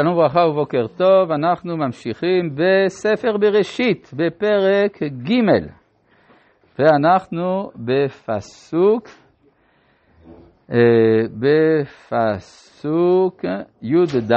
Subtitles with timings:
[0.00, 5.32] שלום וברכה ובוקר טוב, אנחנו ממשיכים בספר בראשית, בפרק ג'
[6.78, 9.08] ואנחנו בפסוק,
[10.72, 10.76] אה,
[11.80, 13.44] בפסוק
[13.82, 14.32] י"ד.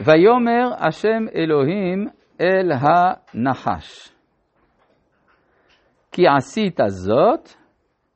[0.00, 2.06] ויאמר השם אלוהים
[2.40, 4.08] אל הנחש,
[6.12, 7.65] כי עשית זאת,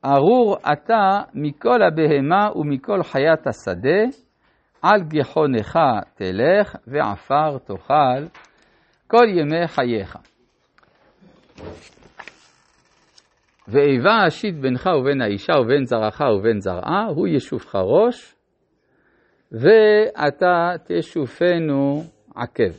[0.04, 4.18] ארור אתה מכל הבהמה ומכל חיית השדה,
[4.82, 5.78] על גחונך
[6.14, 8.24] תלך ועפר תאכל
[9.06, 10.16] כל ימי חייך.
[13.68, 18.34] ואיבה אשית בינך ובין האישה ובין זרעך ובין זרעה, הוא ישופך ראש,
[19.52, 22.02] ואתה תשופנו
[22.36, 22.72] עקב.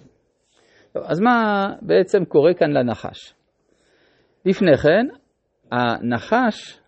[0.94, 3.34] טוב, אז מה בעצם קורה כאן לנחש?
[4.46, 5.08] לפני כן,
[5.72, 6.81] הנחש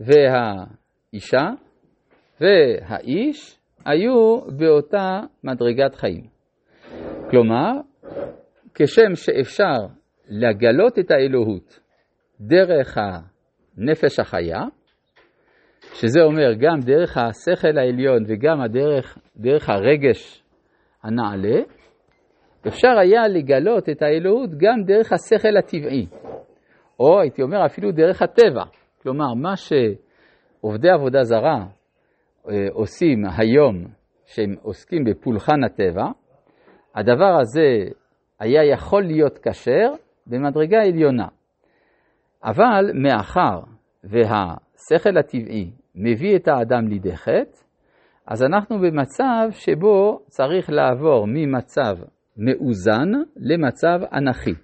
[0.00, 1.50] והאישה
[2.40, 6.24] והאיש היו באותה מדרגת חיים.
[7.30, 7.72] כלומר,
[8.74, 9.78] כשם שאפשר
[10.28, 11.80] לגלות את האלוהות
[12.40, 14.60] דרך הנפש החיה,
[15.94, 20.42] שזה אומר גם דרך השכל העליון וגם הדרך, דרך הרגש
[21.02, 21.60] הנעלה,
[22.66, 26.06] אפשר היה לגלות את האלוהות גם דרך השכל הטבעי,
[27.00, 28.79] או הייתי אומר אפילו דרך הטבע.
[29.02, 31.66] כלומר, מה שעובדי עבודה זרה
[32.48, 33.84] אה, עושים היום,
[34.26, 36.04] שהם עוסקים בפולחן הטבע,
[36.94, 37.92] הדבר הזה
[38.40, 39.92] היה יכול להיות כשר
[40.26, 41.28] במדרגה עליונה.
[42.44, 43.60] אבל מאחר
[44.04, 47.60] והשכל הטבעי מביא את האדם לידי חטא,
[48.26, 51.96] אז אנחנו במצב שבו צריך לעבור ממצב
[52.36, 54.54] מאוזן למצב אנכי.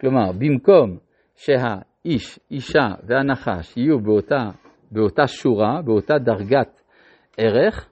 [0.00, 0.96] כלומר, במקום
[1.36, 1.76] שה...
[2.06, 4.48] איש, אישה והנחש יהיו באותה,
[4.92, 6.82] באותה שורה, באותה דרגת
[7.36, 7.88] ערך,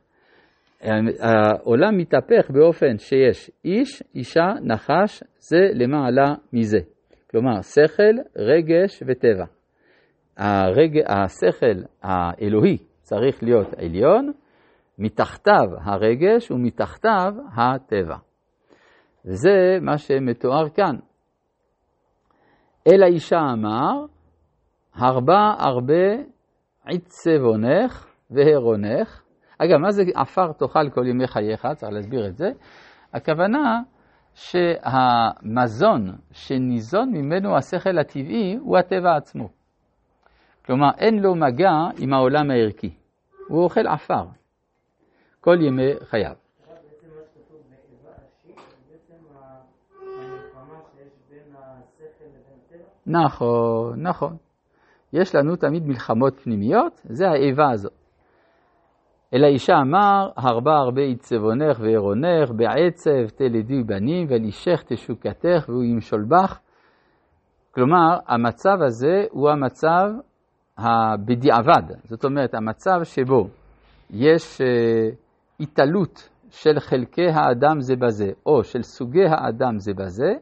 [1.20, 6.78] העולם מתהפך באופן שיש איש, אישה, נחש, זה למעלה מזה.
[7.30, 9.44] כלומר, שכל, רגש וטבע.
[10.36, 10.98] הרג...
[11.06, 14.32] השכל האלוהי צריך להיות עליון,
[14.98, 18.16] מתחתיו הרגש ומתחתיו הטבע.
[19.24, 20.96] וזה מה שמתואר כאן.
[22.86, 24.04] אל האישה אמר,
[24.94, 26.22] הרבה הרבה
[26.84, 29.22] עצבונך והרונך.
[29.58, 31.66] אגב, מה זה עפר תאכל כל ימי חייך?
[31.76, 32.50] צריך להסביר את זה.
[33.12, 33.80] הכוונה
[34.34, 39.48] שהמזון שניזון ממנו השכל הטבעי הוא הטבע עצמו.
[40.66, 42.94] כלומר, אין לו מגע עם העולם הערכי.
[43.48, 44.24] הוא אוכל עפר
[45.40, 46.43] כל ימי חייו.
[53.06, 54.36] נכון, נכון.
[55.12, 57.92] יש לנו תמיד מלחמות פנימיות, זה האיבה הזאת.
[59.34, 66.58] אל האישה אמר, הרבה הרבה עיצבונך ועירונך, בעצב תלדי בנים, ולאישך תשוקתך והוא ימשול בך.
[67.74, 70.10] כלומר, המצב הזה הוא המצב
[71.24, 73.48] בדיעבד, זאת אומרת, המצב שבו
[74.10, 75.08] יש אה,
[75.60, 80.32] התעלות של חלקי האדם זה בזה, או של סוגי האדם זה בזה,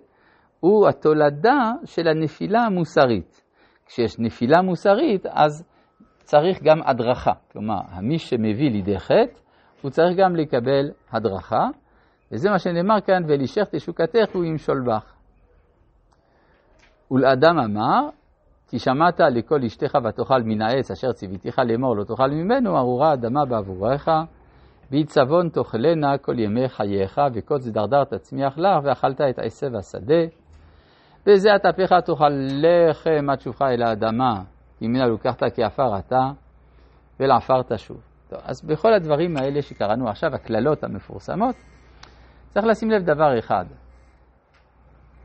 [0.63, 3.43] הוא התולדה של הנפילה המוסרית.
[3.87, 5.65] כשיש נפילה מוסרית, אז
[6.19, 7.33] צריך גם הדרכה.
[7.53, 9.39] כלומר, מי שמביא לידי חטא,
[9.83, 11.69] הוא צריך גם לקבל הדרכה,
[12.33, 15.15] וזה מה שנאמר כאן, ולשך תשוקתך הוא ימשול בך.
[17.11, 18.09] ולאדם אמר,
[18.69, 23.45] כי שמעת לכל אשתך ותאכל מן העץ אשר ציוויתיך לאמור לא תאכל ממנו, ארורה אדמה
[23.45, 24.09] בעבורך,
[24.91, 30.42] ועיצבון תאכלנה כל ימי חייך, וקוץ דרדר תצמיח לך, ואכלת את עשב השדה.
[31.27, 34.43] בזה אטפך תאכל לחם עד שובך אל האדמה,
[34.79, 36.31] כי ממנה לוקחת כעפר אתה,
[37.21, 38.01] ולעפר תשוב.
[38.29, 41.55] טוב, אז בכל הדברים האלה שקראנו עכשיו, הקללות המפורסמות,
[42.49, 43.65] צריך לשים לב דבר אחד.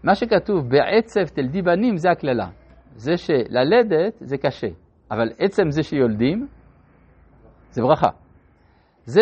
[0.04, 2.48] מה שכתוב בעצב תלדי בנים זה הקללה.
[2.96, 4.68] זה שללדת זה קשה,
[5.12, 6.48] אבל עצם זה שיולדים
[7.72, 8.10] זה ברכה.
[9.06, 9.22] זה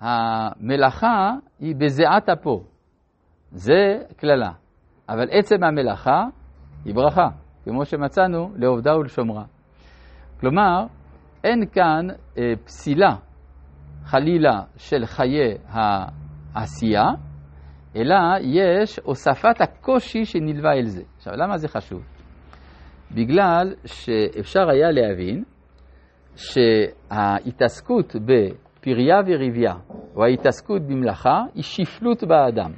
[0.00, 1.30] שהמלאכה
[1.60, 2.62] היא בזיעת אפו,
[3.50, 4.50] זה קללה.
[5.08, 6.24] אבל עצם המלאכה
[6.84, 7.28] היא ברכה,
[7.64, 9.44] כמו שמצאנו לעובדה ולשומרה.
[10.40, 10.86] כלומר,
[11.44, 12.06] אין כאן
[12.38, 13.16] אה, פסילה,
[14.04, 17.04] חלילה, של חיי העשייה,
[17.96, 21.02] אלא יש הוספת הקושי שנלווה אל זה.
[21.16, 22.02] עכשיו, למה זה חשוב?
[23.10, 25.44] בגלל שאפשר היה להבין
[26.36, 29.74] שההתעסקות בפריה וריביה,
[30.16, 32.72] או ההתעסקות במלאכה, היא שפלות באדם.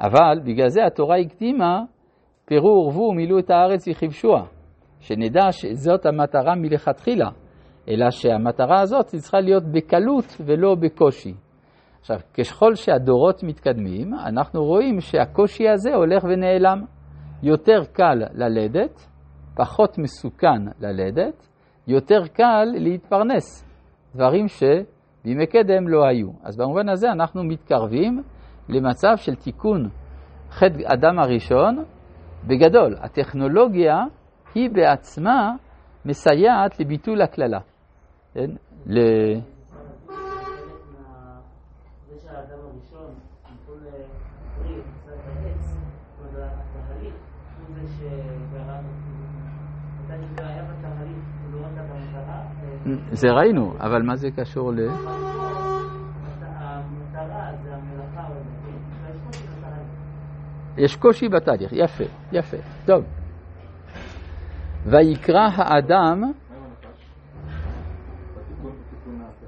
[0.00, 1.82] אבל בגלל זה התורה הקדימה,
[2.44, 4.44] פירו ורבו ומילאו את הארץ וכבשוה,
[5.00, 7.28] שנדע שזאת המטרה מלכתחילה,
[7.88, 11.34] אלא שהמטרה הזאת צריכה להיות בקלות ולא בקושי.
[12.00, 16.84] עכשיו, ככל שהדורות מתקדמים, אנחנו רואים שהקושי הזה הולך ונעלם.
[17.42, 19.06] יותר קל ללדת,
[19.56, 21.48] פחות מסוכן ללדת,
[21.86, 23.64] יותר קל להתפרנס,
[24.14, 26.28] דברים שבימי קדם לא היו.
[26.42, 28.22] אז במובן הזה אנחנו מתקרבים
[28.68, 29.88] למצב של תיקון
[30.50, 31.84] חטא אדם הראשון.
[32.46, 33.96] בגדול, הטכנולוגיה
[34.54, 35.52] היא בעצמה
[36.04, 37.60] מסייעת לביטול הקללה.
[38.34, 38.50] כן?
[38.86, 38.98] ל...
[53.12, 54.78] זה ראינו, אבל מה זה קשור ל...
[60.78, 63.04] יש קושי בתהליך, יפה, יפה, טוב.
[64.86, 66.22] ויקרא האדם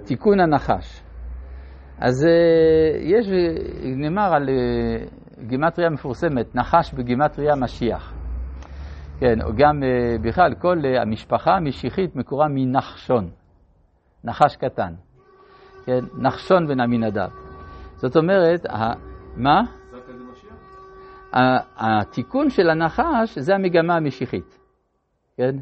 [0.05, 1.03] תיקון הנחש.
[1.99, 3.27] אז אה, יש,
[3.97, 5.05] נאמר על אה,
[5.47, 8.15] גימטריה מפורסמת, נחש בגימטריה משיח.
[9.19, 13.31] כן, גם אה, בכלל, כל המשפחה המשיחית מקורה מנחשון,
[14.25, 14.93] נחש קטן.
[15.87, 17.29] כן, נחשון בן עמינדב.
[17.97, 18.67] זאת אומרת,
[19.37, 19.80] מה?
[21.77, 24.59] התיקון של הנחש זה המגמה המשיחית,
[25.37, 25.56] כן?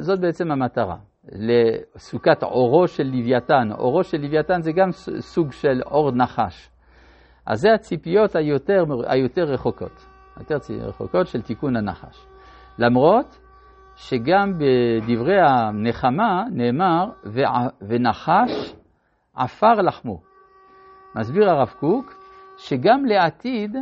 [0.00, 0.96] זאת בעצם המטרה.
[1.32, 3.68] לסוכת אורו של לוויתן.
[3.72, 6.70] אורו של לוויתן זה גם סוג של אור נחש.
[7.46, 10.06] אז זה הציפיות היותר, היותר רחוקות,
[10.36, 10.56] היותר
[10.88, 12.26] רחוקות של תיקון הנחש.
[12.78, 13.38] למרות
[13.96, 17.04] שגם בדברי הנחמה נאמר,
[17.88, 18.74] ונחש
[19.34, 20.20] עפר לחמו.
[21.16, 22.14] מסביר הרב קוק
[22.56, 23.76] שגם לעתיד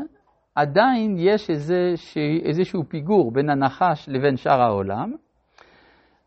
[0.59, 1.95] עדיין יש איזה,
[2.45, 5.13] איזשהו פיגור בין הנחש לבין שאר העולם,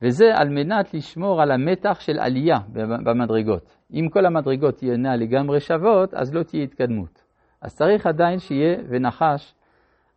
[0.01, 2.57] וזה על מנת לשמור על המתח של עלייה
[3.03, 3.77] במדרגות.
[3.93, 7.21] אם כל המדרגות תהיינה לגמרי שוות, אז לא תהיה התקדמות.
[7.61, 9.53] אז צריך עדיין שיהיה ונחש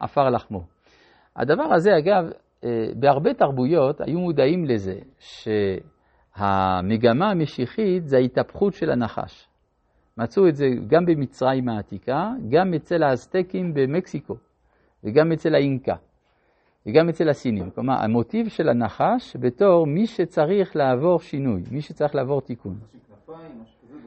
[0.00, 0.62] עפר לחמו.
[1.36, 2.30] הדבר הזה, אגב,
[2.64, 4.94] אה, בהרבה תרבויות היו מודעים לזה
[6.38, 9.48] שהמגמה המשיחית זה ההתהפכות של הנחש.
[10.18, 14.34] מצאו את זה גם במצרים העתיקה, גם אצל האזטקים במקסיקו,
[15.04, 15.94] וגם אצל האינקה,
[16.86, 17.70] וגם אצל הסינים.
[17.70, 22.78] כלומר, המוטיב של הנחש בתור מי שצריך לעבור שינוי, מי שצריך לעבור תיקון.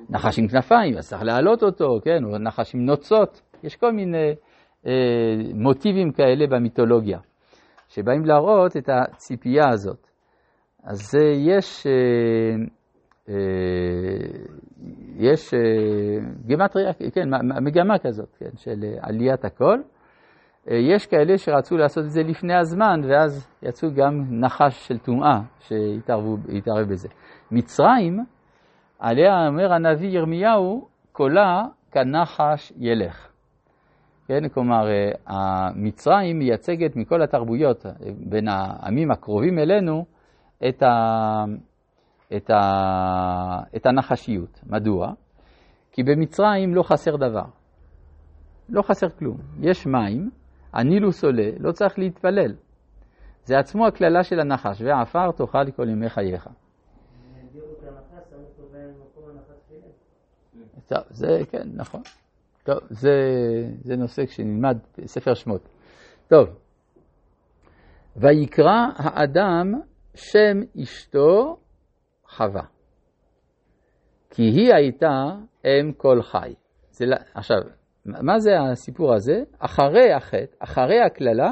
[0.10, 3.42] נחש עם כנפיים, אז צריך להעלות אותו, כן, או נחש עם נוצות.
[3.64, 4.34] יש כל מיני
[4.88, 4.92] אה,
[5.54, 7.20] מוטיבים כאלה במיתולוגיה,
[7.88, 10.08] שבאים להראות את הציפייה הזאת.
[10.84, 11.88] אז אה, יש...
[11.88, 12.66] אה,
[13.30, 13.36] אה,
[15.18, 15.60] יש אה,
[16.46, 17.30] גימטריה, כן,
[17.64, 19.78] מגמה כזאת, כן, של אה, עליית הכל.
[20.68, 26.90] יש כאלה שרצו לעשות את זה לפני הזמן, ואז יצאו גם נחש של טומאה שהתערב
[26.90, 27.08] בזה.
[27.52, 28.20] מצרים,
[29.00, 33.28] עליה אומר הנביא ירמיהו, קולה כנחש ילך.
[34.28, 34.88] כן, כלומר,
[35.76, 37.86] מצרים מייצגת מכל התרבויות
[38.30, 40.06] בין העמים הקרובים אלינו
[40.68, 40.88] את ה...
[42.36, 43.76] את, ה...
[43.76, 44.60] את הנחשיות.
[44.66, 45.14] מדוע?
[45.92, 47.46] כי במצרים לא חסר דבר.
[48.70, 49.38] לא חסר כלום.
[49.62, 50.30] יש מים,
[50.74, 52.56] הנילוס עולה, לא צריך להתפלל.
[53.44, 56.50] זה עצמו הקללה של הנחש, ועפר תאכל כל ימי חייך.
[60.88, 62.02] טוב, זה, כן, נכון.
[62.64, 63.12] טוב, זה,
[63.84, 65.70] זה נושא שנלמד בספר שמות.
[66.28, 66.48] טוב,
[68.16, 69.74] ויקרא האדם
[70.16, 71.58] שם אשתו
[72.38, 72.64] חווה.
[74.30, 75.32] כי היא הייתה
[75.66, 76.54] אם כל חי.
[76.92, 77.58] זה, עכשיו,
[78.06, 79.44] מה זה הסיפור הזה?
[79.60, 81.52] אחרי החטא, אחרי הקללה,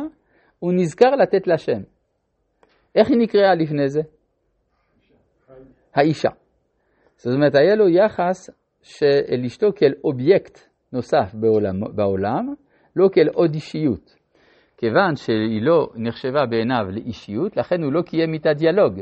[0.59, 1.81] הוא נזכר לתת לה שם.
[2.95, 4.01] איך היא נקראה לפני זה?
[5.95, 6.29] האישה.
[7.17, 8.49] זאת אומרת, היה לו יחס
[8.81, 10.59] של אשתו כאל אובייקט
[10.93, 12.53] נוסף בעולם, בעולם,
[12.95, 14.15] לא כאל עוד אישיות.
[14.77, 19.01] כיוון שהיא לא נחשבה בעיניו לאישיות, לכן הוא לא קיים איתה דיאלוג.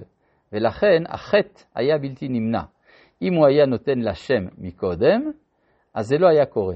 [0.54, 2.62] ולכן החטא היה בלתי נמנע.
[3.22, 5.32] אם הוא היה נותן לה שם מקודם,
[5.94, 6.76] אז זה לא היה קורה.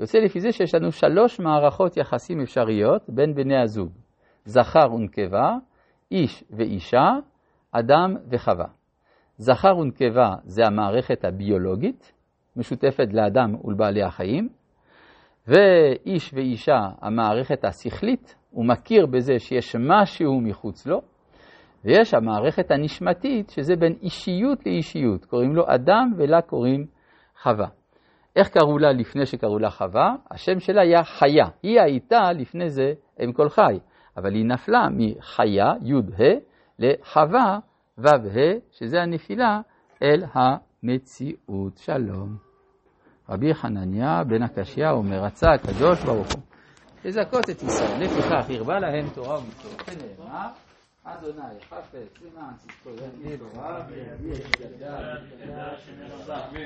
[0.00, 3.92] יוצא לפי זה שיש לנו שלוש מערכות יחסים אפשריות בין בני הזוג,
[4.44, 5.56] זכר ונקבה,
[6.10, 7.10] איש ואישה,
[7.72, 8.66] אדם וחווה.
[9.36, 12.12] זכר ונקבה זה המערכת הביולוגית,
[12.56, 14.48] משותפת לאדם ולבעלי החיים,
[15.46, 21.02] ואיש ואישה המערכת השכלית, הוא מכיר בזה שיש משהו מחוץ לו,
[21.88, 26.86] ויש המערכת הנשמתית, שזה בין אישיות לאישיות, קוראים לו אדם ולה קוראים
[27.42, 27.66] חווה.
[28.36, 30.14] איך קראו לה לפני שקראו לה חווה?
[30.30, 31.46] השם שלה היה חיה.
[31.62, 32.92] היא הייתה לפני זה
[33.24, 33.78] אם כל חי,
[34.16, 36.34] אבל היא נפלה מחיה, י"ה,
[36.78, 37.58] לחווה,
[37.98, 39.60] ו' ה', שזה הנפילה
[40.02, 41.76] אל המציאות.
[41.76, 42.36] שלום.
[43.28, 46.42] רבי חנניה בן הקשיא אומר, רצה הקדוש ברוך הוא
[47.04, 50.67] לזכות את ישראל, לפיכך הרבה להם תורה ומצוות,
[51.07, 56.53] אדוני חפץ למען צדקו יגיד תורה ויביא את ידיו